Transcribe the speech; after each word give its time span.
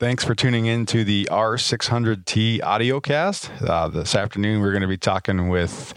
Thanks 0.00 0.24
for 0.24 0.34
tuning 0.34 0.64
in 0.64 0.86
to 0.86 1.04
the 1.04 1.28
R600T 1.30 2.60
audiocast. 2.60 3.68
Uh, 3.68 3.88
this 3.88 4.14
afternoon, 4.14 4.62
we're 4.62 4.70
going 4.70 4.80
to 4.80 4.88
be 4.88 4.96
talking 4.96 5.50
with 5.50 5.92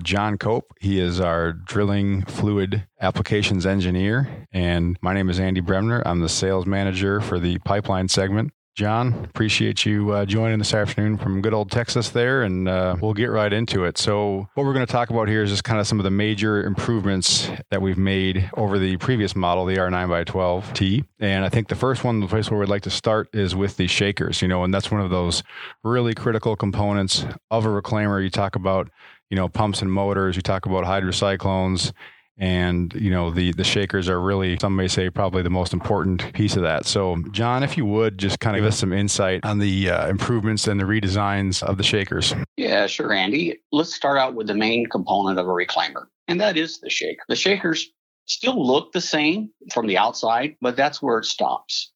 John 0.00 0.38
Cope. 0.38 0.72
He 0.78 1.00
is 1.00 1.20
our 1.20 1.54
drilling 1.54 2.22
fluid 2.26 2.86
applications 3.00 3.66
engineer. 3.66 4.46
And 4.52 4.96
my 5.02 5.12
name 5.12 5.28
is 5.28 5.40
Andy 5.40 5.60
Bremner. 5.60 6.04
I'm 6.06 6.20
the 6.20 6.28
sales 6.28 6.66
manager 6.66 7.20
for 7.20 7.40
the 7.40 7.58
pipeline 7.58 8.06
segment. 8.06 8.52
John, 8.78 9.24
appreciate 9.24 9.84
you 9.84 10.12
uh, 10.12 10.24
joining 10.24 10.60
this 10.60 10.72
afternoon 10.72 11.18
from 11.18 11.42
good 11.42 11.52
old 11.52 11.68
Texas 11.68 12.10
there, 12.10 12.42
and 12.42 12.68
uh, 12.68 12.94
we'll 13.00 13.12
get 13.12 13.26
right 13.26 13.52
into 13.52 13.82
it. 13.82 13.98
So, 13.98 14.48
what 14.54 14.64
we're 14.64 14.72
going 14.72 14.86
to 14.86 14.92
talk 14.92 15.10
about 15.10 15.26
here 15.26 15.42
is 15.42 15.50
just 15.50 15.64
kind 15.64 15.80
of 15.80 15.86
some 15.88 15.98
of 15.98 16.04
the 16.04 16.12
major 16.12 16.62
improvements 16.62 17.50
that 17.72 17.82
we've 17.82 17.98
made 17.98 18.48
over 18.56 18.78
the 18.78 18.96
previous 18.98 19.34
model, 19.34 19.64
the 19.64 19.78
R9x12T. 19.78 21.04
And 21.18 21.44
I 21.44 21.48
think 21.48 21.66
the 21.66 21.74
first 21.74 22.04
one, 22.04 22.20
the 22.20 22.28
place 22.28 22.52
where 22.52 22.60
we'd 22.60 22.68
like 22.68 22.82
to 22.82 22.90
start 22.90 23.28
is 23.34 23.56
with 23.56 23.78
the 23.78 23.88
shakers, 23.88 24.42
you 24.42 24.46
know, 24.46 24.62
and 24.62 24.72
that's 24.72 24.92
one 24.92 25.00
of 25.00 25.10
those 25.10 25.42
really 25.82 26.14
critical 26.14 26.54
components 26.54 27.26
of 27.50 27.66
a 27.66 27.68
reclaimer. 27.68 28.22
You 28.22 28.30
talk 28.30 28.54
about, 28.54 28.90
you 29.28 29.36
know, 29.36 29.48
pumps 29.48 29.82
and 29.82 29.90
motors, 29.90 30.36
you 30.36 30.42
talk 30.42 30.66
about 30.66 30.84
hydrocyclones 30.84 31.92
and 32.38 32.94
you 32.94 33.10
know 33.10 33.30
the 33.30 33.52
the 33.52 33.64
shakers 33.64 34.08
are 34.08 34.20
really 34.20 34.56
some 34.60 34.76
may 34.76 34.88
say 34.88 35.10
probably 35.10 35.42
the 35.42 35.50
most 35.50 35.72
important 35.72 36.32
piece 36.32 36.56
of 36.56 36.62
that. 36.62 36.86
So 36.86 37.16
john 37.32 37.62
if 37.62 37.76
you 37.76 37.84
would 37.84 38.18
just 38.18 38.40
kind 38.40 38.56
of 38.56 38.62
give 38.62 38.68
us 38.68 38.78
some 38.78 38.92
insight 38.92 39.44
on 39.44 39.58
the 39.58 39.90
uh, 39.90 40.08
improvements 40.08 40.66
and 40.68 40.80
the 40.80 40.84
redesigns 40.84 41.62
of 41.62 41.76
the 41.76 41.82
shakers. 41.82 42.34
Yeah 42.56 42.86
sure 42.86 43.12
andy. 43.12 43.60
Let's 43.72 43.94
start 43.94 44.18
out 44.18 44.34
with 44.34 44.46
the 44.46 44.54
main 44.54 44.86
component 44.86 45.38
of 45.38 45.46
a 45.46 45.50
reclaimer 45.50 46.06
and 46.28 46.40
that 46.40 46.56
is 46.56 46.80
the 46.80 46.90
shaker. 46.90 47.24
The 47.28 47.36
shakers 47.36 47.90
still 48.26 48.64
look 48.64 48.92
the 48.92 49.00
same 49.00 49.50
from 49.72 49.86
the 49.86 49.98
outside 49.98 50.56
but 50.60 50.76
that's 50.76 51.02
where 51.02 51.18
it 51.18 51.24
stops. 51.24 51.92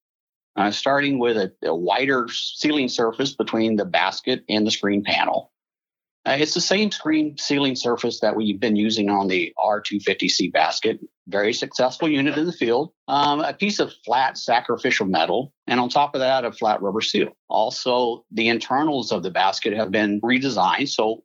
Uh, 0.54 0.70
starting 0.70 1.18
with 1.18 1.38
a, 1.38 1.50
a 1.64 1.74
wider 1.74 2.28
sealing 2.28 2.88
surface 2.88 3.34
between 3.34 3.76
the 3.76 3.86
basket 3.86 4.44
and 4.50 4.66
the 4.66 4.70
screen 4.70 5.02
panel 5.02 5.51
uh, 6.24 6.36
it's 6.38 6.54
the 6.54 6.60
same 6.60 6.90
screen 6.90 7.36
sealing 7.36 7.74
surface 7.74 8.20
that 8.20 8.36
we've 8.36 8.60
been 8.60 8.76
using 8.76 9.10
on 9.10 9.26
the 9.26 9.52
R250C 9.58 10.52
basket. 10.52 11.00
Very 11.26 11.52
successful 11.52 12.08
unit 12.08 12.38
in 12.38 12.46
the 12.46 12.52
field. 12.52 12.92
Um, 13.08 13.40
a 13.40 13.52
piece 13.52 13.80
of 13.80 13.92
flat 14.04 14.38
sacrificial 14.38 15.06
metal, 15.06 15.52
and 15.66 15.80
on 15.80 15.88
top 15.88 16.14
of 16.14 16.20
that, 16.20 16.44
a 16.44 16.52
flat 16.52 16.80
rubber 16.80 17.00
seal. 17.00 17.36
Also, 17.48 18.24
the 18.30 18.48
internals 18.48 19.10
of 19.10 19.22
the 19.22 19.30
basket 19.30 19.72
have 19.72 19.90
been 19.90 20.20
redesigned. 20.20 20.88
So 20.88 21.24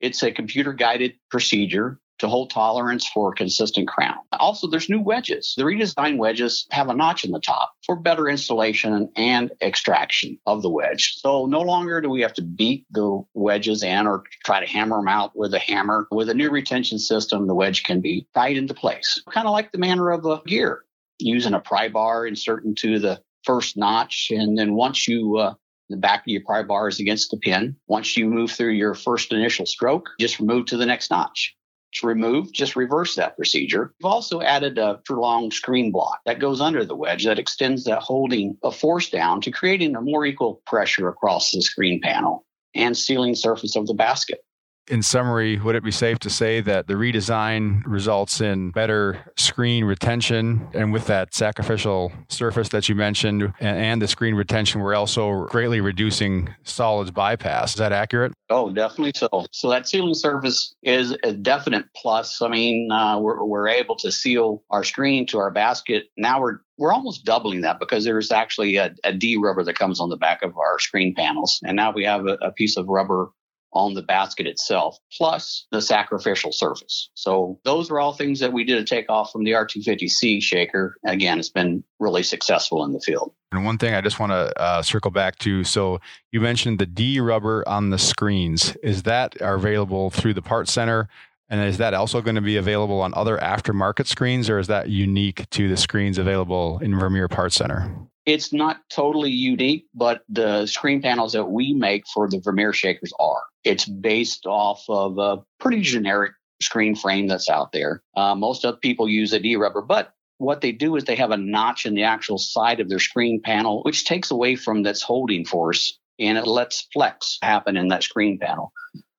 it's 0.00 0.22
a 0.22 0.30
computer 0.30 0.72
guided 0.72 1.14
procedure 1.30 1.98
to 2.18 2.28
hold 2.28 2.50
tolerance 2.50 3.06
for 3.06 3.32
consistent 3.32 3.88
crown. 3.88 4.16
Also, 4.32 4.68
there's 4.68 4.88
new 4.88 5.00
wedges. 5.00 5.54
The 5.56 5.64
redesigned 5.64 6.18
wedges 6.18 6.66
have 6.70 6.88
a 6.88 6.94
notch 6.94 7.24
in 7.24 7.30
the 7.30 7.40
top 7.40 7.74
for 7.84 7.96
better 7.96 8.28
installation 8.28 9.10
and 9.16 9.52
extraction 9.60 10.38
of 10.46 10.62
the 10.62 10.70
wedge. 10.70 11.16
So 11.16 11.46
no 11.46 11.60
longer 11.60 12.00
do 12.00 12.08
we 12.08 12.22
have 12.22 12.34
to 12.34 12.42
beat 12.42 12.86
the 12.90 13.22
wedges 13.34 13.82
in 13.82 14.06
or 14.06 14.24
try 14.44 14.60
to 14.60 14.66
hammer 14.66 14.96
them 14.96 15.08
out 15.08 15.36
with 15.36 15.54
a 15.54 15.58
hammer. 15.58 16.06
With 16.10 16.28
a 16.28 16.34
new 16.34 16.50
retention 16.50 16.98
system, 16.98 17.46
the 17.46 17.54
wedge 17.54 17.84
can 17.84 18.00
be 18.00 18.26
tied 18.34 18.56
into 18.56 18.74
place, 18.74 19.22
kind 19.30 19.46
of 19.46 19.52
like 19.52 19.72
the 19.72 19.78
manner 19.78 20.10
of 20.10 20.24
a 20.24 20.40
gear, 20.46 20.84
using 21.18 21.54
a 21.54 21.60
pry 21.60 21.88
bar 21.88 22.26
insert 22.26 22.64
into 22.64 22.98
the 22.98 23.20
first 23.44 23.76
notch. 23.76 24.28
And 24.30 24.58
then 24.58 24.74
once 24.74 25.06
you 25.06 25.36
uh, 25.38 25.54
the 25.88 25.96
back 25.96 26.20
of 26.20 26.28
your 26.28 26.42
pry 26.44 26.62
bar 26.64 26.88
is 26.88 26.98
against 26.98 27.30
the 27.30 27.36
pin. 27.36 27.76
Once 27.86 28.16
you 28.16 28.26
move 28.26 28.50
through 28.50 28.72
your 28.72 28.94
first 28.94 29.32
initial 29.32 29.66
stroke, 29.66 30.10
just 30.18 30.40
move 30.40 30.66
to 30.66 30.76
the 30.76 30.86
next 30.86 31.12
notch 31.12 31.56
to 31.96 32.06
remove, 32.06 32.52
just 32.52 32.76
reverse 32.76 33.14
that 33.16 33.36
procedure. 33.36 33.94
We've 34.00 34.10
also 34.10 34.40
added 34.40 34.78
a 34.78 35.00
prolonged 35.04 35.52
screen 35.52 35.92
block 35.92 36.20
that 36.26 36.38
goes 36.38 36.60
under 36.60 36.84
the 36.84 36.96
wedge 36.96 37.24
that 37.24 37.38
extends 37.38 37.84
that 37.84 38.00
holding 38.00 38.56
a 38.62 38.70
force 38.70 39.10
down 39.10 39.40
to 39.42 39.50
creating 39.50 39.96
a 39.96 40.00
more 40.00 40.24
equal 40.26 40.62
pressure 40.66 41.08
across 41.08 41.50
the 41.50 41.62
screen 41.62 42.00
panel 42.00 42.44
and 42.74 42.96
sealing 42.96 43.34
surface 43.34 43.76
of 43.76 43.86
the 43.86 43.94
basket 43.94 44.40
in 44.88 45.02
summary, 45.02 45.58
would 45.58 45.74
it 45.74 45.82
be 45.82 45.90
safe 45.90 46.18
to 46.20 46.30
say 46.30 46.60
that 46.60 46.86
the 46.86 46.94
redesign 46.94 47.82
results 47.86 48.40
in 48.40 48.70
better 48.70 49.18
screen 49.36 49.84
retention? 49.84 50.68
And 50.74 50.92
with 50.92 51.06
that 51.06 51.34
sacrificial 51.34 52.12
surface 52.28 52.68
that 52.70 52.88
you 52.88 52.94
mentioned 52.94 53.42
and, 53.60 53.78
and, 53.78 54.02
the 54.02 54.08
screen 54.08 54.34
retention, 54.34 54.80
we're 54.80 54.94
also 54.94 55.46
greatly 55.46 55.80
reducing 55.80 56.54
solids 56.64 57.10
bypass. 57.10 57.70
Is 57.70 57.76
that 57.76 57.92
accurate? 57.92 58.32
Oh, 58.50 58.70
definitely 58.70 59.12
so. 59.16 59.46
So 59.50 59.70
that 59.70 59.88
sealing 59.88 60.14
surface 60.14 60.74
is 60.82 61.16
a 61.24 61.32
definite 61.32 61.86
plus. 61.96 62.40
I 62.42 62.48
mean, 62.48 62.90
uh, 62.92 63.18
we're, 63.18 63.42
we're 63.44 63.68
able 63.68 63.96
to 63.96 64.12
seal 64.12 64.62
our 64.70 64.84
screen 64.84 65.26
to 65.28 65.38
our 65.38 65.50
basket. 65.50 66.04
Now 66.16 66.40
we're 66.40 66.58
we're 66.78 66.92
almost 66.92 67.24
doubling 67.24 67.62
that 67.62 67.78
because 67.80 68.04
there's 68.04 68.30
actually 68.30 68.76
a, 68.76 68.94
a 69.02 69.12
D 69.12 69.36
rubber 69.36 69.64
that 69.64 69.78
comes 69.78 70.00
on 70.00 70.10
the 70.10 70.16
back 70.16 70.42
of 70.42 70.56
our 70.58 70.78
screen 70.78 71.14
panels. 71.14 71.60
And 71.64 71.76
now 71.76 71.90
we 71.92 72.04
have 72.04 72.26
a, 72.26 72.34
a 72.42 72.52
piece 72.52 72.76
of 72.76 72.86
rubber 72.88 73.30
on 73.72 73.94
the 73.94 74.02
basket 74.02 74.46
itself, 74.46 74.98
plus 75.16 75.66
the 75.70 75.82
sacrificial 75.82 76.52
surface. 76.52 77.10
So 77.14 77.60
those 77.64 77.90
are 77.90 78.00
all 78.00 78.12
things 78.12 78.40
that 78.40 78.52
we 78.52 78.64
did 78.64 78.76
to 78.76 78.94
take 78.94 79.10
off 79.10 79.30
from 79.30 79.44
the 79.44 79.52
R250C 79.52 80.42
shaker. 80.42 80.96
Again, 81.04 81.38
it's 81.38 81.50
been 81.50 81.84
really 81.98 82.22
successful 82.22 82.84
in 82.84 82.92
the 82.92 83.00
field. 83.00 83.32
And 83.52 83.64
one 83.64 83.78
thing 83.78 83.94
I 83.94 84.00
just 84.00 84.18
want 84.18 84.32
to 84.32 84.58
uh, 84.60 84.82
circle 84.82 85.10
back 85.10 85.38
to. 85.40 85.64
So 85.64 86.00
you 86.32 86.40
mentioned 86.40 86.78
the 86.78 86.86
D 86.86 87.20
rubber 87.20 87.66
on 87.68 87.90
the 87.90 87.98
screens. 87.98 88.76
Is 88.82 89.02
that 89.04 89.36
available 89.40 90.10
through 90.10 90.34
the 90.34 90.42
part 90.42 90.68
center? 90.68 91.08
And 91.48 91.60
is 91.62 91.78
that 91.78 91.94
also 91.94 92.20
going 92.20 92.34
to 92.34 92.40
be 92.40 92.56
available 92.56 93.00
on 93.00 93.14
other 93.14 93.38
aftermarket 93.38 94.06
screens, 94.06 94.50
or 94.50 94.58
is 94.58 94.66
that 94.66 94.88
unique 94.88 95.48
to 95.50 95.68
the 95.68 95.76
screens 95.76 96.18
available 96.18 96.80
in 96.80 96.98
Vermeer 96.98 97.28
Parts 97.28 97.54
Center? 97.54 98.08
It's 98.26 98.52
not 98.52 98.78
totally 98.90 99.30
unique, 99.30 99.86
but 99.94 100.22
the 100.28 100.66
screen 100.66 101.00
panels 101.00 101.32
that 101.32 101.44
we 101.44 101.72
make 101.72 102.04
for 102.12 102.28
the 102.28 102.40
Vermeer 102.40 102.72
shakers 102.72 103.12
are. 103.20 103.42
It's 103.62 103.84
based 103.84 104.46
off 104.46 104.84
of 104.88 105.18
a 105.18 105.42
pretty 105.60 105.80
generic 105.80 106.32
screen 106.60 106.96
frame 106.96 107.28
that's 107.28 107.48
out 107.48 107.70
there. 107.72 108.02
Uh, 108.16 108.34
most 108.34 108.64
of 108.64 108.80
people 108.80 109.08
use 109.08 109.32
a 109.32 109.38
D 109.38 109.54
rubber, 109.54 109.80
but 109.80 110.12
what 110.38 110.60
they 110.60 110.72
do 110.72 110.96
is 110.96 111.04
they 111.04 111.16
have 111.16 111.30
a 111.30 111.36
notch 111.36 111.86
in 111.86 111.94
the 111.94 112.02
actual 112.02 112.38
side 112.38 112.80
of 112.80 112.88
their 112.88 112.98
screen 112.98 113.40
panel, 113.40 113.82
which 113.84 114.04
takes 114.04 114.30
away 114.30 114.56
from 114.56 114.82
this 114.82 115.02
holding 115.02 115.44
force 115.44 115.98
and 116.18 116.36
it 116.36 116.46
lets 116.46 116.88
flex 116.92 117.38
happen 117.42 117.76
in 117.76 117.88
that 117.88 118.02
screen 118.02 118.38
panel. 118.38 118.72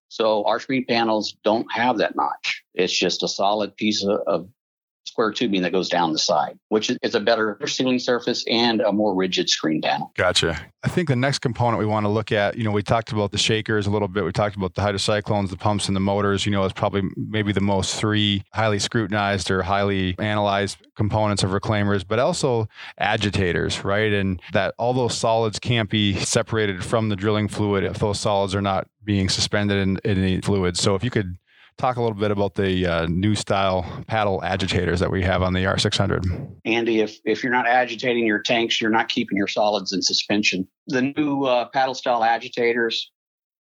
So 0.09 0.43
our 0.45 0.59
screen 0.59 0.85
panels 0.87 1.35
don't 1.43 1.71
have 1.71 1.97
that 1.99 2.15
notch. 2.15 2.63
It's 2.73 2.97
just 2.97 3.23
a 3.23 3.27
solid 3.27 3.75
piece 3.75 4.03
of, 4.03 4.19
of 4.27 4.49
square 5.17 5.31
tubing 5.31 5.63
that 5.63 5.71
goes 5.71 5.89
down 5.89 6.13
the 6.13 6.19
side, 6.19 6.59
which 6.69 6.91
is 7.01 7.15
a 7.15 7.19
better 7.19 7.57
sealing 7.65 7.97
surface 7.97 8.45
and 8.47 8.81
a 8.81 8.91
more 8.91 9.15
rigid 9.15 9.49
screen 9.49 9.81
panel. 9.81 10.11
Gotcha. 10.15 10.63
I 10.83 10.89
think 10.89 11.07
the 11.07 11.15
next 11.15 11.39
component 11.39 11.79
we 11.79 11.87
want 11.87 12.03
to 12.03 12.09
look 12.09 12.31
at, 12.31 12.55
you 12.55 12.63
know, 12.63 12.69
we 12.69 12.83
talked 12.83 13.11
about 13.11 13.31
the 13.31 13.39
shakers 13.39 13.87
a 13.87 13.89
little 13.89 14.07
bit. 14.07 14.23
We 14.23 14.31
talked 14.31 14.55
about 14.55 14.75
the 14.75 14.83
hydrocyclones, 14.83 15.49
the 15.49 15.57
pumps, 15.57 15.87
and 15.87 15.95
the 15.95 16.01
motors. 16.01 16.45
You 16.45 16.51
know, 16.51 16.63
it's 16.65 16.73
probably 16.73 17.01
maybe 17.15 17.51
the 17.51 17.61
most 17.61 17.99
three 17.99 18.43
highly 18.53 18.77
scrutinized 18.77 19.49
or 19.49 19.63
highly 19.63 20.15
analyzed 20.19 20.77
components 20.95 21.41
of 21.41 21.49
reclaimers, 21.49 22.07
but 22.07 22.19
also 22.19 22.67
agitators, 22.99 23.83
right? 23.83 24.13
And 24.13 24.39
that 24.53 24.75
all 24.77 24.93
those 24.93 25.17
solids 25.17 25.57
can't 25.57 25.89
be 25.89 26.13
separated 26.19 26.85
from 26.85 27.09
the 27.09 27.15
drilling 27.15 27.47
fluid 27.47 27.83
if 27.83 27.97
those 27.97 28.19
solids 28.19 28.53
are 28.53 28.61
not 28.61 28.87
being 29.03 29.29
suspended 29.29 29.77
in, 29.77 29.97
in 30.03 30.23
any 30.23 30.41
fluid. 30.41 30.77
So 30.77 30.93
if 30.93 31.03
you 31.03 31.09
could 31.09 31.39
talk 31.77 31.97
a 31.97 32.01
little 32.01 32.17
bit 32.17 32.31
about 32.31 32.55
the 32.55 32.85
uh, 32.85 33.05
new 33.07 33.35
style 33.35 33.85
paddle 34.07 34.43
agitators 34.43 34.99
that 34.99 35.11
we 35.11 35.21
have 35.21 35.43
on 35.43 35.53
the 35.53 35.63
R600. 35.63 36.49
Andy, 36.65 37.01
if, 37.01 37.19
if 37.23 37.43
you're 37.43 37.51
not 37.51 37.67
agitating 37.67 38.25
your 38.25 38.41
tanks, 38.41 38.81
you're 38.81 38.89
not 38.89 39.09
keeping 39.09 39.37
your 39.37 39.47
solids 39.47 39.93
in 39.93 40.01
suspension. 40.01 40.67
The 40.87 41.13
new 41.15 41.43
uh, 41.43 41.69
paddle 41.69 41.93
style 41.93 42.23
agitators 42.23 43.11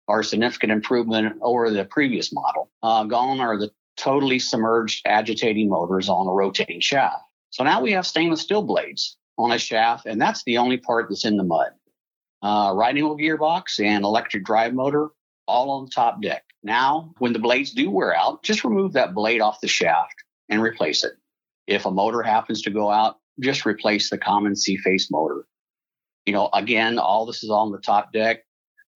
are 0.08 0.20
a 0.20 0.24
significant 0.24 0.72
improvement 0.72 1.36
over 1.40 1.70
the 1.70 1.84
previous 1.84 2.32
model. 2.32 2.70
Uh, 2.82 3.04
gone 3.04 3.40
are 3.40 3.56
the 3.56 3.70
totally 3.96 4.38
submerged 4.38 5.02
agitating 5.06 5.68
motors 5.68 6.08
on 6.08 6.26
a 6.26 6.32
rotating 6.32 6.80
shaft. 6.80 7.22
So 7.50 7.62
now 7.64 7.80
we 7.80 7.92
have 7.92 8.06
stainless 8.06 8.40
steel 8.40 8.62
blades 8.62 9.16
on 9.38 9.52
a 9.52 9.58
shaft, 9.58 10.06
and 10.06 10.20
that's 10.20 10.42
the 10.44 10.58
only 10.58 10.78
part 10.78 11.08
that's 11.08 11.24
in 11.24 11.36
the 11.36 11.44
mud. 11.44 11.68
Uh, 12.42 12.72
right 12.74 12.96
angle 12.96 13.18
gearbox 13.18 13.84
and 13.84 14.04
electric 14.04 14.44
drive 14.44 14.72
motor 14.72 15.10
all 15.46 15.70
on 15.70 15.84
the 15.84 15.90
top 15.90 16.22
deck. 16.22 16.44
Now, 16.62 17.14
when 17.18 17.32
the 17.32 17.38
blades 17.38 17.72
do 17.72 17.90
wear 17.90 18.14
out, 18.14 18.42
just 18.42 18.64
remove 18.64 18.92
that 18.92 19.14
blade 19.14 19.40
off 19.40 19.60
the 19.60 19.68
shaft 19.68 20.14
and 20.48 20.60
replace 20.60 21.04
it. 21.04 21.12
If 21.66 21.86
a 21.86 21.90
motor 21.90 22.22
happens 22.22 22.62
to 22.62 22.70
go 22.70 22.90
out, 22.90 23.16
just 23.40 23.64
replace 23.64 24.10
the 24.10 24.18
common 24.18 24.56
C 24.56 24.76
face 24.76 25.10
motor. 25.10 25.46
You 26.26 26.34
know, 26.34 26.50
again, 26.52 26.98
all 26.98 27.24
this 27.24 27.42
is 27.42 27.50
on 27.50 27.72
the 27.72 27.78
top 27.78 28.12
deck. 28.12 28.44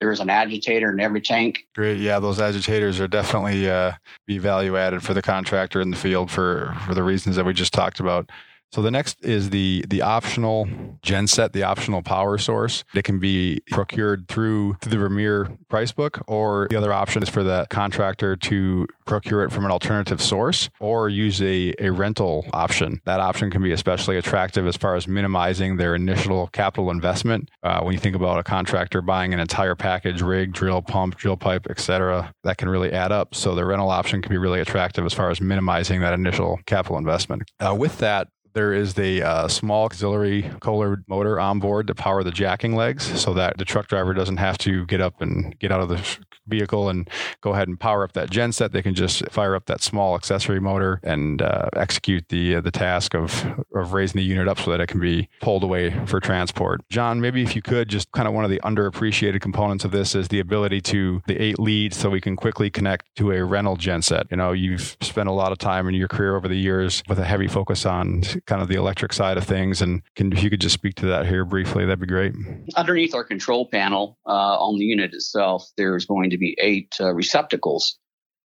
There's 0.01 0.21
an 0.21 0.29
agitator 0.29 0.93
in 0.93 1.01
every 1.01 1.23
tank. 1.23 1.61
Great. 1.75 1.99
Yeah, 1.99 2.19
those 2.19 2.41
agitators 2.41 3.01
are 3.01 3.09
definitely 3.09 3.71
uh, 3.71 3.93
be 4.27 4.39
value 4.39 4.77
added 4.77 5.03
for 5.03 5.15
the 5.15 5.23
contractor 5.23 5.81
in 5.81 5.91
the 5.91 5.97
field 5.97 6.31
for 6.31 6.77
for 6.85 6.95
the 6.95 7.03
reasons 7.03 7.37
that 7.37 7.47
we 7.47 7.55
just 7.55 7.73
talked 7.73 8.01
about. 8.01 8.31
So 8.75 8.83
the 8.83 8.91
next 8.91 9.25
is 9.25 9.51
the 9.51 9.85
the 9.89 10.03
optional 10.03 10.67
genset, 11.01 11.53
the 11.53 11.63
optional 11.63 12.03
power 12.03 12.39
source. 12.39 12.83
It 12.93 13.05
can 13.05 13.21
be 13.21 13.61
procured 13.71 14.27
through, 14.27 14.75
through 14.81 14.91
the 14.91 14.99
Vermeer 14.99 15.57
price 15.69 15.93
book, 15.93 16.21
or 16.27 16.67
the 16.71 16.77
other 16.77 16.93
option 16.93 17.23
is 17.23 17.29
for 17.29 17.45
the 17.45 17.69
contractor 17.71 18.35
to 18.35 18.89
procure 19.07 19.45
it 19.45 19.53
from 19.53 19.65
an 19.65 19.71
alternative 19.71 20.21
source 20.21 20.71
or 20.81 21.09
use 21.09 21.41
a, 21.41 21.73
a 21.79 21.91
rental 21.91 22.47
option. 22.53 23.01
That 23.05 23.21
option 23.21 23.49
can 23.49 23.63
be 23.63 23.71
especially 23.71 24.17
attractive 24.17 24.67
as 24.67 24.77
far 24.77 24.97
as 24.97 25.07
minimizing 25.07 25.77
their 25.77 25.95
initial 25.95 26.49
capital 26.49 26.91
investment. 26.91 27.53
Uh, 27.63 27.81
when 27.83 27.93
you 27.93 28.01
think 28.01 28.17
about 28.17 28.41
a 28.41 28.43
contractor 28.43 29.01
buying 29.03 29.33
an 29.33 29.39
entire 29.39 29.77
package, 29.77 30.21
rig, 30.21 30.53
drill, 30.53 30.83
pump, 30.83 31.17
drill 31.17 31.37
pipe, 31.37 31.69
etc., 31.71 32.35
that 32.43 32.59
can 32.59 32.69
really 32.69 32.91
add 32.91 33.13
up. 33.13 33.37
So 33.37 33.55
the 33.55 33.65
rental 33.65 33.91
option 33.91 34.21
can 34.21 34.31
be 34.31 34.39
really 34.39 34.61
attractive 34.61 35.07
as 35.07 35.15
far 35.15 35.31
as 35.31 35.41
minimizing 35.41 36.01
that 36.01 36.13
initial 36.13 36.59
capital 36.67 36.99
investment. 36.99 37.49
Uh, 37.61 37.73
with 37.79 37.99
that, 37.99 38.27
there 38.55 38.73
is 38.73 38.97
a 38.99 39.21
uh, 39.21 39.49
small 39.49 39.85
auxiliary 39.85 40.51
Kohler 40.61 41.05
motor 41.09 41.39
on 41.41 41.59
board 41.59 41.89
to 41.89 41.95
power 41.95 42.23
the 42.23 42.31
jacking 42.31 42.75
legs 42.75 43.21
so 43.21 43.35
that 43.35 43.59
the 43.59 43.65
truck 43.65 43.89
driver 43.89 44.15
doesn't 44.15 44.37
have 44.37 44.57
to 44.59 44.87
get 44.87 45.01
up 45.01 45.21
and 45.21 45.59
get 45.59 45.73
out 45.73 45.81
of 45.81 45.89
the 45.89 46.19
vehicle 46.47 46.89
and 46.89 47.09
go 47.41 47.53
ahead 47.53 47.69
and 47.69 47.81
power 47.81 48.05
up 48.05 48.13
that 48.13 48.31
genset. 48.31 48.73
They 48.73 48.83
can 48.83 48.95
just 48.95 49.29
fire 49.31 49.55
up 49.55 49.67
that 49.67 49.83
small 49.83 50.15
accessory 50.15 50.61
motor 50.61 51.01
and 51.03 51.43
uh, 51.43 51.69
execute 51.75 52.29
the 52.29 52.57
uh, 52.57 52.61
the 52.61 52.71
task 52.71 53.15
of 53.15 53.45
of 53.75 53.93
raising 53.93 54.19
the 54.19 54.25
unit 54.25 54.49
up 54.49 54.59
so 54.59 54.71
that 54.71 54.81
it 54.81 54.87
can 54.87 55.01
be 55.01 55.29
pulled 55.41 55.65
away 55.65 55.91
for 56.07 56.21
transport. 56.21 56.83
John, 56.91 57.21
maybe 57.21 57.43
if 57.43 57.57
you 57.57 57.63
could 57.63 57.89
just 57.89 58.11
kind 58.13 58.29
of 58.29 58.35
one 58.35 58.45
of 58.45 58.51
the 58.51 58.61
underappreciated 58.61 59.41
components 59.41 59.85
of 59.85 59.91
this 59.91 60.15
is 60.15 60.29
the 60.29 60.41
ability 60.41 60.81
to 60.83 61.23
the 61.27 61.41
eight 61.41 61.59
leads 61.59 61.97
so 61.97 62.11
we 62.11 62.21
can 62.21 62.37
quickly 62.37 62.71
connect 62.71 63.15
to 63.17 63.33
a 63.33 63.45
rental 63.45 63.77
genset. 63.77 64.31
You 64.31 64.37
know, 64.37 64.53
you've 64.53 64.97
spent 65.01 65.29
a 65.29 65.33
lot 65.33 65.53
of 65.53 65.59
time 65.59 65.89
in 65.89 65.95
your 65.95 66.09
career 66.09 66.37
over 66.37 66.49
the 66.49 66.57
years 66.57 67.03
with 67.09 67.19
a 67.19 67.25
heavy 67.25 67.49
focus 67.49 67.87
on 67.87 68.23
kind 68.47 68.61
of 68.61 68.69
the 68.69 68.75
electric 68.75 69.13
side 69.13 69.37
of 69.37 69.45
things, 69.45 69.81
and 69.81 70.03
can, 70.17 70.33
if 70.33 70.43
you 70.43 70.51
could 70.51 70.61
just 70.61 70.75
speak 70.75 70.95
to 70.97 71.07
that 71.07 71.27
here 71.27 71.45
briefly, 71.45 71.85
that'd 71.85 72.01
be 72.01 72.07
great. 72.07 72.35
Underneath 72.77 73.15
our 73.15 73.25
control 73.25 73.67
panel 73.69 74.19
uh, 74.27 74.59
on 74.59 74.79
the 74.79 74.85
unit 74.85 75.15
itself, 75.15 75.69
there's 75.77 76.05
going 76.05 76.31
to 76.31 76.39
be 76.39 76.57
eight 76.61 76.95
uh, 77.01 77.13
receptacles. 77.15 77.99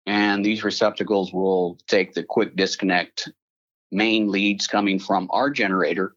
And 0.06 0.44
these 0.44 0.64
receptacles 0.64 1.32
will 1.32 1.78
take 1.86 2.12
the 2.12 2.22
quick 2.22 2.56
disconnect 2.56 3.30
main 3.90 4.30
leads 4.30 4.66
coming 4.66 4.98
from 4.98 5.28
our 5.30 5.48
generator, 5.48 6.14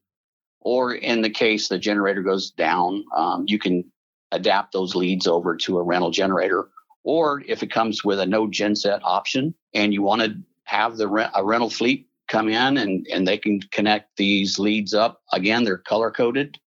or 0.61 0.93
in 0.93 1.21
the 1.21 1.29
case 1.29 1.69
the 1.69 1.79
generator 1.79 2.23
goes 2.23 2.51
down, 2.51 3.05
um, 3.15 3.45
you 3.47 3.59
can 3.59 3.85
adapt 4.31 4.73
those 4.73 4.95
leads 4.95 5.27
over 5.27 5.55
to 5.55 5.77
a 5.77 5.83
rental 5.83 6.11
generator. 6.11 6.67
Or 7.03 7.41
if 7.47 7.63
it 7.63 7.71
comes 7.71 8.03
with 8.03 8.19
a 8.19 8.25
no 8.25 8.47
genset 8.47 8.99
option 9.03 9.55
and 9.73 9.93
you 9.93 10.01
want 10.01 10.21
to 10.23 10.35
have 10.63 10.97
the 10.97 11.07
a 11.33 11.45
rental 11.45 11.69
fleet 11.69 12.06
come 12.27 12.49
in 12.49 12.77
and, 12.77 13.07
and 13.11 13.27
they 13.27 13.37
can 13.37 13.59
connect 13.71 14.17
these 14.17 14.59
leads 14.59 14.93
up, 14.93 15.21
again, 15.31 15.63
they're 15.63 15.77
color 15.77 16.11
coded. 16.11 16.57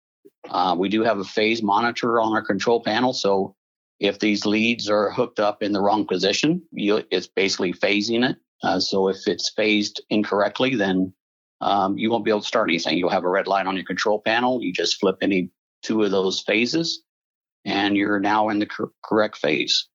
Uh, 0.49 0.75
we 0.79 0.89
do 0.89 1.03
have 1.03 1.19
a 1.19 1.25
phase 1.25 1.63
monitor 1.63 2.21
on 2.21 2.33
our 2.33 2.43
control 2.43 2.83
panel. 2.83 3.13
So 3.13 3.55
if 3.99 4.19
these 4.19 4.47
leads 4.47 4.89
are 4.89 5.11
hooked 5.11 5.39
up 5.39 5.63
in 5.63 5.73
the 5.73 5.81
wrong 5.81 6.07
position, 6.07 6.63
you, 6.73 7.05
it's 7.11 7.27
basically 7.27 7.73
phasing 7.75 8.29
it. 8.29 8.37
Uh, 8.63 8.81
so 8.81 9.09
if 9.09 9.27
it's 9.27 9.51
phased 9.51 10.03
incorrectly, 10.11 10.75
then 10.75 11.13
um, 11.61 11.99
you 11.99 12.11
won't 12.11 12.25
be 12.25 12.31
able 12.31 12.41
to 12.41 12.47
start 12.47 12.71
anything. 12.71 12.97
You'll 12.97 13.11
have 13.11 13.25
a 13.25 13.29
red 13.29 13.47
light 13.47 13.67
on 13.67 13.77
your 13.77 13.85
control 13.85 14.21
panel. 14.21 14.63
You 14.63 14.73
just 14.73 14.99
flip 14.99 15.17
any 15.21 15.51
two 15.83 16.03
of 16.03 16.11
those 16.11 16.41
phases, 16.41 17.03
and 17.65 17.97
you're 17.97 18.21
now 18.21 18.49
in 18.49 18.59
the 18.59 18.67
cor- 18.67 18.93
correct 19.05 19.37
phase. 19.37 19.89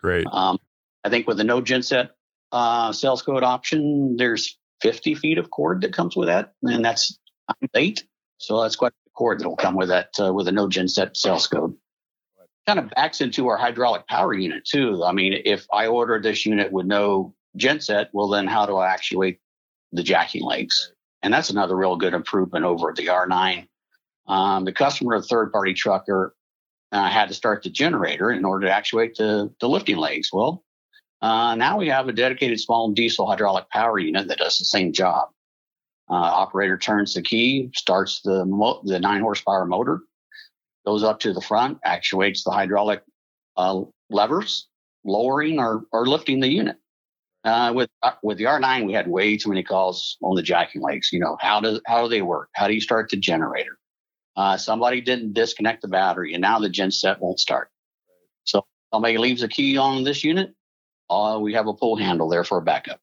Great. 0.00 0.26
Um, 0.30 0.58
I 1.04 1.08
think 1.08 1.26
with 1.26 1.38
the 1.38 1.44
no 1.44 1.62
genset 1.62 2.10
uh, 2.52 2.92
sales 2.92 3.22
code 3.22 3.42
option, 3.42 4.16
there's 4.16 4.58
50 4.82 5.14
feet 5.14 5.38
of 5.38 5.50
cord 5.50 5.80
that 5.82 5.92
comes 5.92 6.16
with 6.16 6.28
that, 6.28 6.52
and 6.62 6.84
that's 6.84 7.18
eight. 7.74 8.04
So 8.38 8.62
that's 8.62 8.76
quite 8.76 8.92
a 8.92 9.10
cord 9.10 9.40
that'll 9.40 9.56
come 9.56 9.76
with 9.76 9.88
that 9.88 10.10
uh, 10.20 10.32
with 10.32 10.48
a 10.48 10.52
no 10.52 10.68
genset 10.68 11.16
sales 11.16 11.46
code 11.46 11.76
kind 12.66 12.78
of 12.80 12.90
backs 12.90 13.20
into 13.20 13.48
our 13.48 13.56
hydraulic 13.56 14.06
power 14.08 14.34
unit 14.34 14.64
too. 14.64 15.04
I 15.04 15.12
mean, 15.12 15.40
if 15.44 15.66
I 15.72 15.86
order 15.86 16.20
this 16.20 16.44
unit 16.44 16.72
with 16.72 16.86
no 16.86 17.34
genset, 17.56 18.08
well, 18.12 18.28
then 18.28 18.46
how 18.46 18.66
do 18.66 18.76
I 18.76 18.88
actuate 18.88 19.40
the 19.92 20.02
jacking 20.02 20.42
legs? 20.42 20.92
And 21.22 21.32
that's 21.32 21.50
another 21.50 21.76
real 21.76 21.96
good 21.96 22.12
improvement 22.12 22.64
over 22.64 22.92
the 22.94 23.06
R9. 23.06 23.66
Um, 24.26 24.64
the 24.64 24.72
customer, 24.72 25.14
a 25.14 25.22
third 25.22 25.52
party 25.52 25.74
trucker, 25.74 26.34
uh, 26.92 27.08
had 27.08 27.28
to 27.28 27.34
start 27.34 27.62
the 27.62 27.70
generator 27.70 28.30
in 28.30 28.44
order 28.44 28.66
to 28.66 28.72
actuate 28.72 29.16
the, 29.16 29.52
the 29.60 29.68
lifting 29.68 29.96
legs. 29.96 30.30
Well, 30.32 30.64
uh, 31.22 31.54
now 31.54 31.78
we 31.78 31.88
have 31.88 32.08
a 32.08 32.12
dedicated 32.12 32.60
small 32.60 32.92
diesel 32.92 33.26
hydraulic 33.26 33.68
power 33.70 33.98
unit 33.98 34.28
that 34.28 34.38
does 34.38 34.58
the 34.58 34.64
same 34.64 34.92
job. 34.92 35.28
Uh, 36.08 36.14
operator 36.14 36.78
turns 36.78 37.14
the 37.14 37.22
key, 37.22 37.70
starts 37.74 38.20
the 38.22 38.44
mo- 38.44 38.80
the 38.84 39.00
nine 39.00 39.20
horsepower 39.20 39.66
motor, 39.66 40.02
goes 40.86 41.02
up 41.02 41.18
to 41.20 41.32
the 41.32 41.40
front, 41.40 41.78
actuates 41.84 42.44
the 42.44 42.50
hydraulic 42.50 43.02
uh, 43.56 43.80
levers, 44.10 44.68
lowering 45.04 45.58
or, 45.58 45.84
or 45.92 46.06
lifting 46.06 46.40
the 46.40 46.48
unit. 46.48 46.76
Uh, 47.44 47.72
with 47.72 47.88
uh, 48.02 48.12
with 48.22 48.38
the 48.38 48.44
R9, 48.44 48.86
we 48.86 48.92
had 48.92 49.06
way 49.06 49.36
too 49.36 49.48
many 49.48 49.62
calls 49.62 50.16
on 50.22 50.34
the 50.34 50.42
jacking 50.42 50.82
legs. 50.82 51.10
You 51.12 51.20
know, 51.20 51.36
how 51.40 51.60
does 51.60 51.80
how 51.86 52.02
do 52.02 52.08
they 52.08 52.22
work? 52.22 52.50
How 52.54 52.66
do 52.66 52.74
you 52.74 52.80
start 52.80 53.08
the 53.08 53.16
generator? 53.16 53.78
Uh, 54.36 54.56
somebody 54.56 55.00
didn't 55.00 55.32
disconnect 55.32 55.82
the 55.82 55.88
battery, 55.88 56.34
and 56.34 56.42
now 56.42 56.58
the 56.58 56.68
genset 56.68 57.20
won't 57.20 57.38
start. 57.38 57.70
So 58.44 58.66
somebody 58.92 59.16
leaves 59.16 59.42
a 59.42 59.48
key 59.48 59.76
on 59.76 60.02
this 60.02 60.24
unit, 60.24 60.54
uh, 61.10 61.38
we 61.40 61.54
have 61.54 61.66
a 61.66 61.74
pull 61.74 61.96
handle 61.96 62.28
there 62.28 62.44
for 62.44 62.58
a 62.58 62.62
backup. 62.62 63.00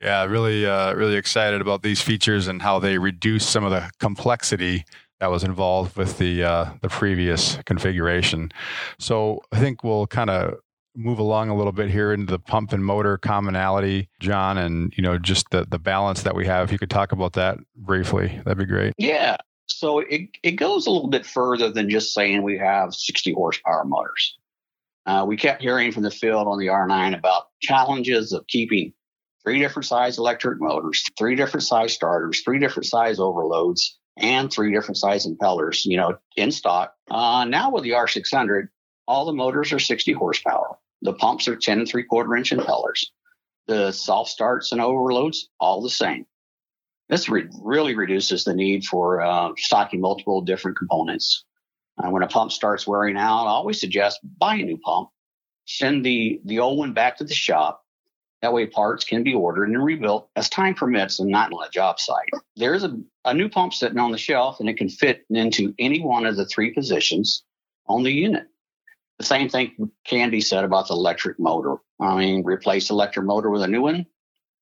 Yeah, 0.00 0.24
really, 0.24 0.64
uh, 0.64 0.94
really 0.94 1.16
excited 1.16 1.60
about 1.60 1.82
these 1.82 2.00
features 2.00 2.46
and 2.46 2.62
how 2.62 2.78
they 2.78 2.98
reduce 2.98 3.46
some 3.46 3.64
of 3.64 3.72
the 3.72 3.90
complexity 3.98 4.84
that 5.18 5.28
was 5.28 5.42
involved 5.42 5.96
with 5.96 6.18
the 6.18 6.44
uh, 6.44 6.70
the 6.82 6.88
previous 6.88 7.58
configuration. 7.66 8.52
So 9.00 9.42
I 9.50 9.58
think 9.58 9.82
we'll 9.82 10.06
kind 10.06 10.30
of 10.30 10.54
move 10.94 11.18
along 11.18 11.48
a 11.48 11.56
little 11.56 11.72
bit 11.72 11.90
here 11.90 12.12
into 12.12 12.30
the 12.30 12.38
pump 12.38 12.72
and 12.72 12.84
motor 12.84 13.18
commonality, 13.18 14.08
John, 14.20 14.58
and 14.58 14.92
you 14.96 15.02
know 15.02 15.18
just 15.18 15.50
the 15.50 15.66
the 15.68 15.78
balance 15.78 16.22
that 16.22 16.34
we 16.36 16.46
have. 16.46 16.68
If 16.68 16.72
you 16.72 16.78
could 16.78 16.90
talk 16.90 17.12
about 17.12 17.32
that 17.34 17.58
briefly, 17.76 18.40
that'd 18.44 18.58
be 18.58 18.66
great. 18.66 18.94
Yeah. 18.98 19.36
So 19.66 19.98
it 20.00 20.28
it 20.42 20.52
goes 20.52 20.86
a 20.86 20.90
little 20.90 21.10
bit 21.10 21.26
further 21.26 21.70
than 21.70 21.90
just 21.90 22.14
saying 22.14 22.42
we 22.42 22.58
have 22.58 22.94
60 22.94 23.32
horsepower 23.32 23.84
motors. 23.84 24.36
Uh, 25.08 25.24
we 25.24 25.38
kept 25.38 25.62
hearing 25.62 25.90
from 25.90 26.02
the 26.02 26.10
field 26.10 26.46
on 26.46 26.58
the 26.58 26.66
R9 26.66 27.16
about 27.16 27.44
challenges 27.62 28.34
of 28.34 28.46
keeping 28.46 28.92
three 29.42 29.58
different 29.58 29.86
size 29.86 30.18
electric 30.18 30.60
motors, 30.60 31.02
three 31.16 31.34
different 31.34 31.64
size 31.64 31.94
starters, 31.94 32.42
three 32.42 32.58
different 32.58 32.84
size 32.84 33.18
overloads, 33.18 33.98
and 34.18 34.52
three 34.52 34.70
different 34.70 34.98
size 34.98 35.26
impellers, 35.26 35.86
you 35.86 35.96
know, 35.96 36.18
in 36.36 36.52
stock. 36.52 36.92
Uh, 37.10 37.46
now 37.48 37.70
with 37.70 37.84
the 37.84 37.92
R600, 37.92 38.68
all 39.06 39.24
the 39.24 39.32
motors 39.32 39.72
are 39.72 39.78
60 39.78 40.12
horsepower. 40.12 40.76
The 41.00 41.14
pumps 41.14 41.48
are 41.48 41.56
10 41.56 41.78
and 41.78 41.88
three 41.88 42.04
quarter 42.04 42.36
inch 42.36 42.50
impellers. 42.50 43.06
The 43.66 43.92
soft 43.92 44.28
starts 44.28 44.72
and 44.72 44.80
overloads, 44.82 45.48
all 45.58 45.80
the 45.80 45.88
same. 45.88 46.26
This 47.08 47.30
re- 47.30 47.48
really 47.62 47.94
reduces 47.94 48.44
the 48.44 48.54
need 48.54 48.84
for 48.84 49.22
uh, 49.22 49.52
stocking 49.56 50.02
multiple 50.02 50.42
different 50.42 50.76
components. 50.76 51.46
Uh, 51.98 52.10
when 52.10 52.22
a 52.22 52.28
pump 52.28 52.52
starts 52.52 52.86
wearing 52.86 53.16
out, 53.16 53.46
I 53.46 53.50
always 53.50 53.80
suggest 53.80 54.20
buy 54.38 54.54
a 54.56 54.62
new 54.62 54.78
pump, 54.78 55.08
send 55.66 56.04
the, 56.04 56.40
the 56.44 56.60
old 56.60 56.78
one 56.78 56.92
back 56.92 57.16
to 57.18 57.24
the 57.24 57.34
shop, 57.34 57.84
that 58.42 58.52
way, 58.52 58.66
parts 58.66 59.04
can 59.04 59.24
be 59.24 59.34
ordered 59.34 59.68
and 59.68 59.82
rebuilt 59.82 60.30
as 60.36 60.48
time 60.48 60.74
permits 60.74 61.18
and 61.18 61.28
not 61.28 61.52
on 61.52 61.66
a 61.66 61.70
job 61.70 61.98
site. 61.98 62.28
There 62.56 62.74
is 62.74 62.84
a, 62.84 62.96
a 63.24 63.34
new 63.34 63.48
pump 63.48 63.74
sitting 63.74 63.98
on 63.98 64.12
the 64.12 64.18
shelf 64.18 64.60
and 64.60 64.68
it 64.68 64.76
can 64.76 64.88
fit 64.88 65.24
into 65.30 65.74
any 65.78 66.00
one 66.00 66.24
of 66.24 66.36
the 66.36 66.46
three 66.46 66.72
positions 66.72 67.42
on 67.86 68.04
the 68.04 68.12
unit. 68.12 68.46
The 69.18 69.24
same 69.24 69.48
thing 69.48 69.90
can 70.04 70.30
be 70.30 70.40
said 70.40 70.62
about 70.62 70.86
the 70.86 70.94
electric 70.94 71.40
motor. 71.40 71.78
I 72.00 72.16
mean, 72.16 72.44
replace 72.44 72.88
the 72.88 72.94
electric 72.94 73.26
motor 73.26 73.50
with 73.50 73.62
a 73.62 73.68
new 73.68 73.82
one, 73.82 74.06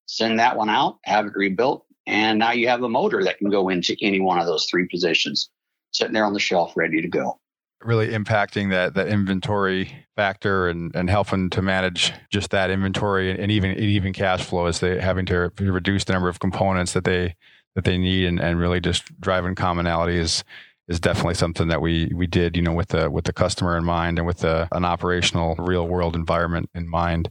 send 0.07 0.39
that 0.39 0.57
one 0.57 0.71
out, 0.71 0.97
have 1.03 1.27
it 1.27 1.35
rebuilt, 1.35 1.85
and 2.07 2.39
now 2.39 2.53
you 2.53 2.67
have 2.69 2.81
a 2.81 2.89
motor 2.89 3.23
that 3.23 3.37
can 3.37 3.51
go 3.51 3.69
into 3.69 3.95
any 4.01 4.19
one 4.19 4.39
of 4.39 4.47
those 4.47 4.65
three 4.65 4.87
positions 4.87 5.51
sitting 5.97 6.13
there 6.13 6.25
on 6.25 6.33
the 6.33 6.39
shelf 6.39 6.73
ready 6.75 7.01
to 7.01 7.07
go 7.07 7.39
really 7.83 8.09
impacting 8.09 8.71
that 8.71 8.95
that 8.95 9.07
inventory 9.07 10.05
factor 10.15 10.67
and, 10.67 10.95
and 10.95 11.09
helping 11.09 11.49
to 11.49 11.61
manage 11.61 12.11
just 12.31 12.49
that 12.49 12.71
inventory 12.71 13.29
and, 13.29 13.39
and 13.39 13.51
even 13.51 13.77
even 13.77 14.13
cash 14.13 14.43
flow 14.43 14.65
as 14.65 14.79
they 14.79 14.99
having 14.99 15.25
to 15.25 15.51
reduce 15.59 16.03
the 16.03 16.13
number 16.13 16.29
of 16.29 16.39
components 16.39 16.93
that 16.93 17.03
they 17.03 17.35
that 17.75 17.85
they 17.85 17.97
need 17.97 18.25
and, 18.25 18.39
and 18.39 18.59
really 18.59 18.79
just 18.79 19.19
driving 19.21 19.53
commonality 19.53 20.17
is 20.17 20.43
is 20.87 20.99
definitely 20.99 21.35
something 21.35 21.67
that 21.67 21.81
we 21.81 22.11
we 22.15 22.25
did 22.25 22.55
you 22.55 22.61
know 22.61 22.73
with 22.73 22.89
the 22.89 23.09
with 23.09 23.25
the 23.25 23.33
customer 23.33 23.77
in 23.77 23.83
mind 23.83 24.17
and 24.17 24.25
with 24.25 24.39
the, 24.39 24.67
an 24.71 24.85
operational 24.85 25.55
real 25.57 25.87
world 25.87 26.15
environment 26.15 26.69
in 26.73 26.87
mind. 26.87 27.29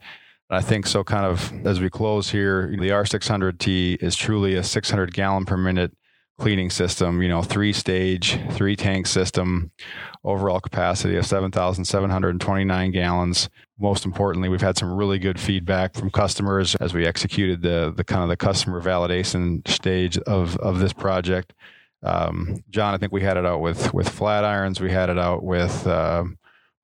And 0.48 0.58
I 0.58 0.62
think 0.62 0.86
so. 0.86 1.02
Kind 1.02 1.26
of 1.26 1.52
as 1.66 1.80
we 1.80 1.90
close 1.90 2.30
here, 2.30 2.68
the 2.70 2.90
R600T 2.90 4.00
is 4.00 4.14
truly 4.14 4.54
a 4.54 4.62
600 4.62 5.12
gallon 5.12 5.44
per 5.44 5.56
minute 5.56 5.96
cleaning 6.38 6.70
system, 6.70 7.22
you 7.22 7.28
know, 7.28 7.42
three 7.42 7.72
stage, 7.72 8.38
three 8.50 8.76
tank 8.76 9.06
system, 9.06 9.70
overall 10.24 10.60
capacity 10.60 11.16
of 11.16 11.24
7,729 11.24 12.90
gallons. 12.90 13.48
most 13.78 14.04
importantly, 14.04 14.48
we've 14.48 14.60
had 14.60 14.76
some 14.76 14.92
really 14.92 15.18
good 15.18 15.40
feedback 15.40 15.94
from 15.94 16.10
customers 16.10 16.74
as 16.76 16.92
we 16.92 17.06
executed 17.06 17.62
the 17.62 17.92
the 17.96 18.04
kind 18.04 18.22
of 18.22 18.28
the 18.28 18.36
customer 18.36 18.80
validation 18.82 19.66
stage 19.68 20.18
of 20.18 20.56
of 20.58 20.78
this 20.78 20.92
project. 20.92 21.54
Um, 22.02 22.62
John, 22.70 22.94
I 22.94 22.98
think 22.98 23.12
we 23.12 23.22
had 23.22 23.36
it 23.36 23.46
out 23.46 23.60
with 23.60 23.92
with 23.94 24.08
Flatirons. 24.08 24.80
We 24.80 24.90
had 24.90 25.08
it 25.08 25.18
out 25.18 25.42
with 25.42 25.86
uh, 25.86 26.24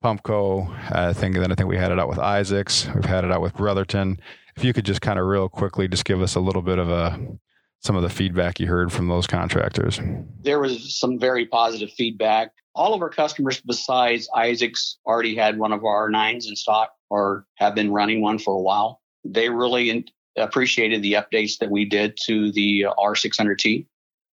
Pumpco. 0.03 0.69
I 0.91 1.13
think 1.13 1.37
then 1.37 1.53
I 1.53 1.55
think 1.55 1.69
we 1.69 1.77
had 1.77 1.93
it 1.93 1.99
out 1.99 2.09
with 2.09 2.19
Isaacs. 2.19 2.89
We've 2.95 3.05
had 3.05 3.25
it 3.25 3.31
out 3.31 3.43
with 3.43 3.55
Brotherton. 3.55 4.19
If 4.57 4.65
you 4.65 4.73
could 4.73 4.85
just 4.85 5.01
kind 5.01 5.19
of 5.19 5.27
real 5.27 5.49
quickly 5.49 5.89
just 5.89 6.05
give 6.05 6.21
us 6.23 6.35
a 6.35 6.41
little 6.41 6.63
bit 6.63 6.79
of 6.79 6.91
a 6.91 7.19
some 7.83 7.97
of 7.97 8.03
the 8.03 8.09
feedback 8.09 8.61
you 8.61 8.67
heard 8.69 8.93
from 8.93 9.09
those 9.09 9.27
contractors. 9.27 10.01
There 10.43 10.61
was 10.61 10.99
some 10.99 11.19
very 11.19 11.47
positive 11.47 11.91
feedback. 11.93 12.53
All 12.75 12.95
of 12.95 13.03
our 13.03 13.11
customers, 13.11 13.61
besides 13.61 14.29
Isaacs, 14.37 14.99
already 15.05 15.35
had 15.35 15.59
one 15.59 15.73
of 15.73 15.85
our 15.85 16.09
nines 16.09 16.47
in 16.47 16.55
stock 16.55 16.93
or 17.11 17.45
have 17.57 17.75
been 17.75 17.93
running 17.93 18.23
one 18.23 18.39
for 18.39 18.55
a 18.55 18.61
while. 18.61 19.03
They 19.25 19.49
really 19.49 20.07
appreciated 20.39 21.03
the 21.03 21.15
updates 21.15 21.59
that 21.59 21.71
we 21.71 21.85
did 21.85 22.17
to 22.27 22.53
the 22.53 22.87
R600T. 22.99 23.87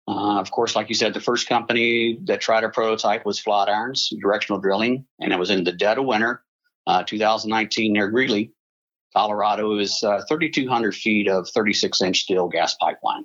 Uh, 0.08 0.38
of 0.38 0.50
course, 0.50 0.76
like 0.76 0.88
you 0.88 0.94
said, 0.94 1.14
the 1.14 1.20
first 1.20 1.48
company 1.48 2.18
that 2.24 2.40
tried 2.40 2.64
a 2.64 2.68
prototype 2.68 3.24
was 3.24 3.40
Flat 3.40 3.68
Irons 3.68 4.12
Directional 4.20 4.60
Drilling, 4.60 5.04
and 5.20 5.32
it 5.32 5.38
was 5.38 5.50
in 5.50 5.64
the 5.64 5.72
dead 5.72 5.98
of 5.98 6.04
winter, 6.04 6.44
uh, 6.86 7.02
2019 7.04 7.92
near 7.92 8.08
Greeley, 8.08 8.52
Colorado. 9.16 9.72
It 9.72 9.76
was 9.76 10.02
uh, 10.02 10.22
3,200 10.28 10.94
feet 10.94 11.28
of 11.28 11.48
36 11.48 12.02
inch 12.02 12.20
steel 12.20 12.48
gas 12.48 12.74
pipeline. 12.74 13.24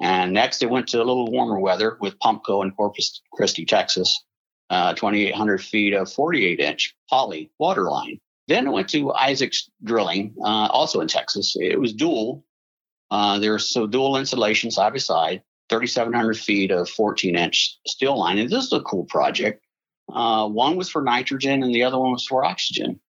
And 0.00 0.32
next, 0.32 0.62
it 0.62 0.70
went 0.70 0.88
to 0.88 0.98
a 0.98 1.04
little 1.04 1.30
warmer 1.30 1.58
weather 1.58 1.96
with 2.00 2.18
Pumpco 2.18 2.62
in 2.62 2.72
Corpus 2.72 3.22
Christi, 3.32 3.64
Texas, 3.64 4.22
uh, 4.68 4.94
2,800 4.94 5.62
feet 5.62 5.94
of 5.94 6.12
48 6.12 6.60
inch 6.60 6.94
poly 7.08 7.50
water 7.58 7.84
line. 7.84 8.20
Then 8.48 8.66
it 8.66 8.70
went 8.70 8.88
to 8.90 9.12
Isaac's 9.12 9.70
Drilling, 9.82 10.34
uh, 10.40 10.68
also 10.70 11.00
in 11.00 11.08
Texas. 11.08 11.56
It 11.58 11.80
was 11.80 11.92
dual. 11.92 12.44
Uh, 13.10 13.38
there's 13.38 13.68
so 13.68 13.86
dual 13.86 14.16
insulation 14.16 14.70
side 14.70 14.92
by 14.92 14.98
side, 14.98 15.42
3,700 15.70 16.38
feet 16.38 16.70
of 16.70 16.88
14 16.88 17.36
inch 17.36 17.78
steel 17.86 18.18
line. 18.18 18.38
And 18.38 18.50
this 18.50 18.64
is 18.64 18.72
a 18.72 18.80
cool 18.80 19.04
project. 19.04 19.64
Uh, 20.12 20.48
one 20.48 20.76
was 20.76 20.88
for 20.88 21.02
nitrogen 21.02 21.62
and 21.62 21.74
the 21.74 21.82
other 21.82 21.98
one 21.98 22.12
was 22.12 22.26
for 22.26 22.44
oxygen. 22.44 23.00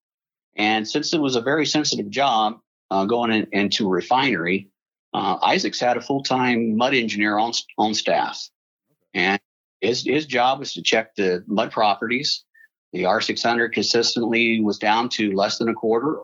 And 0.57 0.89
since 0.89 1.13
it 1.13 1.21
was 1.21 1.37
a 1.37 1.43
very 1.43 1.67
sensitive 1.67 2.09
job 2.09 2.59
uh, 2.91 3.05
going 3.05 3.31
in, 3.31 3.47
into 3.53 3.89
refinery, 3.89 4.71
uh, 5.17 5.39
Isaacs 5.43 5.81
had 5.81 5.97
a 5.97 6.03
full 6.03 6.23
time 6.23 6.77
mud 6.77 6.93
engineer 6.93 7.39
on, 7.39 7.53
on 7.79 7.95
staff. 7.95 8.51
And 9.15 9.41
his, 9.81 10.05
his 10.05 10.27
job 10.27 10.59
was 10.59 10.75
to 10.75 10.83
check 10.83 11.15
the 11.15 11.43
mud 11.47 11.73
properties. 11.73 12.45
The 12.93 13.05
R600 13.05 13.73
consistently 13.73 14.61
was 14.61 14.79
down 14.79 15.09
to 15.11 15.33
less 15.33 15.57
than 15.57 15.71
a 15.71 15.75
quarter 15.75 16.19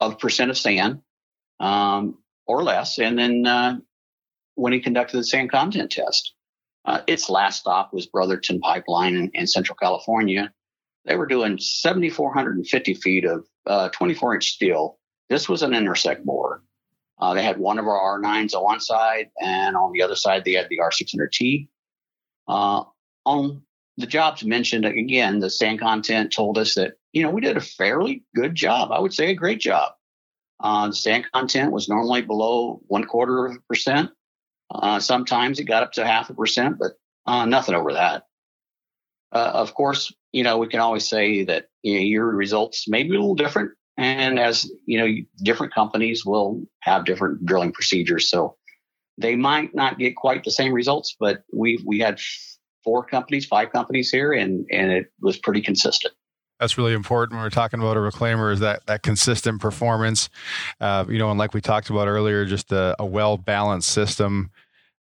of 0.00 0.18
percent 0.18 0.50
of 0.50 0.56
sand 0.56 1.02
um, 1.60 2.18
or 2.46 2.62
less. 2.62 2.98
And 2.98 3.18
then 3.18 3.46
uh, 3.46 3.76
when 4.54 4.72
he 4.72 4.80
conducted 4.80 5.18
the 5.18 5.24
sand 5.24 5.50
content 5.50 5.92
test, 5.92 6.32
uh, 6.86 7.02
its 7.06 7.28
last 7.28 7.60
stop 7.60 7.92
was 7.92 8.06
Brotherton 8.06 8.60
Pipeline 8.60 9.14
in, 9.14 9.30
in, 9.34 9.46
Central 9.46 9.76
California. 9.76 10.50
They 11.04 11.16
were 11.16 11.26
doing 11.26 11.58
7,450 11.58 12.94
feet 12.94 13.26
of 13.26 13.46
uh, 13.66 13.90
24 13.90 14.36
inch 14.36 14.52
steel. 14.52 14.98
This 15.28 15.50
was 15.50 15.62
an 15.62 15.74
intersect 15.74 16.24
bore. 16.24 16.62
Uh, 17.22 17.34
they 17.34 17.42
had 17.44 17.56
one 17.56 17.78
of 17.78 17.86
our 17.86 18.18
R9s 18.18 18.52
on 18.52 18.64
one 18.64 18.80
side, 18.80 19.30
and 19.40 19.76
on 19.76 19.92
the 19.92 20.02
other 20.02 20.16
side, 20.16 20.44
they 20.44 20.54
had 20.54 20.68
the 20.68 20.80
R600T. 20.80 21.68
Uh, 22.48 22.82
on 23.24 23.62
the 23.96 24.08
jobs 24.08 24.44
mentioned, 24.44 24.84
again, 24.84 25.38
the 25.38 25.48
sand 25.48 25.78
content 25.78 26.32
told 26.32 26.58
us 26.58 26.74
that, 26.74 26.94
you 27.12 27.22
know, 27.22 27.30
we 27.30 27.40
did 27.40 27.56
a 27.56 27.60
fairly 27.60 28.24
good 28.34 28.56
job. 28.56 28.90
I 28.90 28.98
would 28.98 29.14
say 29.14 29.30
a 29.30 29.36
great 29.36 29.60
job. 29.60 29.92
Uh, 30.58 30.88
the 30.88 30.96
sand 30.96 31.26
content 31.32 31.70
was 31.70 31.88
normally 31.88 32.22
below 32.22 32.80
one 32.88 33.04
quarter 33.04 33.46
of 33.46 33.54
a 33.54 33.60
percent. 33.68 34.10
Uh, 34.74 34.98
sometimes 34.98 35.60
it 35.60 35.64
got 35.64 35.84
up 35.84 35.92
to 35.92 36.04
half 36.04 36.28
a 36.28 36.34
percent, 36.34 36.76
but 36.76 36.94
uh, 37.26 37.44
nothing 37.44 37.76
over 37.76 37.92
that. 37.92 38.24
Uh, 39.30 39.52
of 39.54 39.74
course, 39.74 40.12
you 40.32 40.42
know, 40.42 40.58
we 40.58 40.66
can 40.66 40.80
always 40.80 41.08
say 41.08 41.44
that 41.44 41.66
you 41.84 41.94
know, 41.94 42.00
your 42.00 42.26
results 42.26 42.88
may 42.88 43.04
be 43.04 43.10
a 43.10 43.12
little 43.12 43.36
different 43.36 43.70
and 43.96 44.38
as 44.38 44.70
you 44.86 44.98
know, 44.98 45.08
different 45.42 45.74
companies 45.74 46.24
will 46.24 46.62
have 46.80 47.04
different 47.04 47.44
drilling 47.44 47.72
procedures. 47.72 48.30
So 48.30 48.56
they 49.18 49.36
might 49.36 49.74
not 49.74 49.98
get 49.98 50.16
quite 50.16 50.44
the 50.44 50.50
same 50.50 50.72
results, 50.72 51.16
but 51.18 51.42
we 51.52 51.82
we 51.86 51.98
had 51.98 52.18
four 52.84 53.04
companies, 53.04 53.46
five 53.46 53.70
companies 53.70 54.10
here, 54.10 54.32
and 54.32 54.66
and 54.70 54.90
it 54.90 55.12
was 55.20 55.36
pretty 55.38 55.60
consistent. 55.60 56.14
That's 56.58 56.78
really 56.78 56.92
important 56.92 57.36
when 57.36 57.44
we're 57.44 57.50
talking 57.50 57.80
about 57.80 57.96
a 57.96 58.00
reclaimer 58.00 58.52
is 58.52 58.60
that 58.60 58.86
that 58.86 59.02
consistent 59.02 59.60
performance. 59.60 60.30
Uh, 60.80 61.04
you 61.08 61.18
know, 61.18 61.30
and 61.30 61.38
like 61.38 61.54
we 61.54 61.60
talked 61.60 61.90
about 61.90 62.08
earlier, 62.08 62.44
just 62.44 62.72
a, 62.72 62.94
a 62.98 63.06
well 63.06 63.36
balanced 63.36 63.90
system 63.90 64.50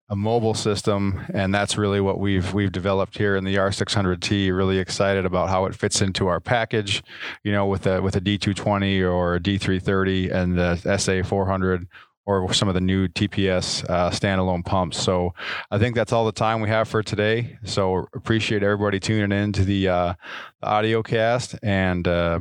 a 0.10 0.16
mobile 0.16 0.54
system, 0.54 1.26
and 1.34 1.54
that's 1.54 1.78
really 1.78 2.00
what 2.00 2.20
we've 2.20 2.54
we've 2.54 2.72
developed 2.72 3.18
here 3.18 3.36
in 3.36 3.44
the 3.44 3.56
R600T. 3.56 4.56
Really 4.56 4.80
excited 4.80 5.26
about 5.26 5.50
how 5.50 5.66
it 5.66 5.76
fits 5.76 6.02
into 6.02 6.28
our 6.28 6.40
package, 6.40 7.04
you 7.44 7.52
know, 7.52 7.66
with 7.66 7.86
a 7.88 8.02
with 8.02 8.16
a 8.16 8.22
D220 8.22 9.02
or 9.02 9.36
a 9.36 9.40
D330 9.40 10.34
and 10.34 10.58
the 10.58 10.80
SA400 10.86 11.88
or 12.26 12.54
some 12.54 12.68
of 12.68 12.74
the 12.74 12.82
new 12.82 13.08
TPS 13.08 13.90
uh, 13.90 14.10
standalone 14.12 14.64
pumps. 14.64 15.02
So 15.02 15.34
I 15.72 15.80
think 15.80 15.96
that's 15.96 16.12
all 16.12 16.26
the 16.26 16.34
time 16.34 16.62
we 16.62 16.68
have 16.70 16.88
for 16.88 17.02
today. 17.02 17.58
So 17.64 18.06
appreciate 18.14 18.64
everybody 18.64 19.00
tuning 19.00 19.32
in 19.32 19.54
to 19.54 19.64
the, 19.64 19.88
uh, 19.88 20.14
the 20.62 20.68
audio 20.68 21.02
cast 21.04 21.58
and. 21.64 22.08
Uh, 22.08 22.40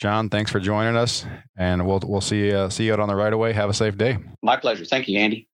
John, 0.00 0.28
thanks 0.28 0.52
for 0.52 0.60
joining 0.60 0.96
us, 0.96 1.26
and 1.56 1.84
we'll 1.84 2.00
we'll 2.06 2.20
see 2.20 2.46
you, 2.46 2.70
see 2.70 2.86
you 2.86 2.92
out 2.92 3.00
on 3.00 3.08
the 3.08 3.16
right 3.16 3.32
of. 3.32 3.52
Have 3.52 3.68
a 3.68 3.74
safe 3.74 3.98
day. 3.98 4.16
My 4.44 4.56
pleasure. 4.56 4.84
Thank 4.84 5.08
you, 5.08 5.18
Andy. 5.18 5.48